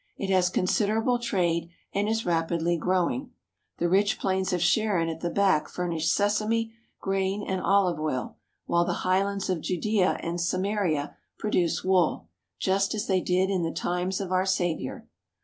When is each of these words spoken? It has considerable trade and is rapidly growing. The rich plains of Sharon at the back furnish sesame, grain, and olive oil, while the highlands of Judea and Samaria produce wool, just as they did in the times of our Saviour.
It 0.17 0.31
has 0.31 0.49
considerable 0.49 1.19
trade 1.19 1.69
and 1.93 2.09
is 2.09 2.25
rapidly 2.25 2.75
growing. 2.75 3.33
The 3.77 3.87
rich 3.87 4.17
plains 4.17 4.51
of 4.51 4.59
Sharon 4.59 5.09
at 5.09 5.19
the 5.19 5.29
back 5.29 5.69
furnish 5.69 6.09
sesame, 6.11 6.73
grain, 6.99 7.43
and 7.47 7.61
olive 7.61 7.99
oil, 7.99 8.37
while 8.65 8.83
the 8.83 9.03
highlands 9.05 9.47
of 9.47 9.61
Judea 9.61 10.17
and 10.21 10.41
Samaria 10.41 11.17
produce 11.37 11.83
wool, 11.83 12.25
just 12.57 12.95
as 12.95 13.05
they 13.05 13.21
did 13.21 13.51
in 13.51 13.61
the 13.61 13.71
times 13.71 14.19
of 14.19 14.31
our 14.31 14.43
Saviour. 14.47 15.07